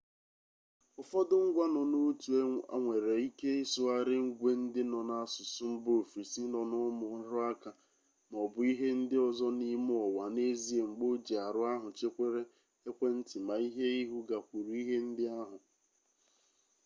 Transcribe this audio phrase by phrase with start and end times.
[1.01, 2.33] ụfọdụ ngwa nọ n'otu
[2.73, 7.69] a nwere ike ịsụgharị ngwe ndị nọ n'asụsụ mba ofesi nọ n'ụmụ nrụaka
[8.29, 12.41] ma ọ bụ ihe ndị ọzọ n'ime ụwa n'ezie mgbe ojiarụ ahụ chewere
[12.87, 15.57] ekwentị-maihe ihu gakwuru ihe ndị ahụ